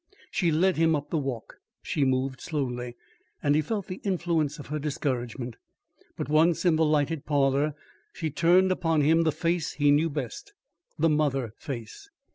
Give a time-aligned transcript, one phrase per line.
[0.31, 1.57] She led him up the walk.
[1.83, 2.95] She moved slowly,
[3.43, 5.57] and he felt the influence of her discouragement.
[6.17, 7.75] But once in the lighted parlour,
[8.11, 10.53] she turned upon him the face he knew best
[10.97, 12.09] the mother face.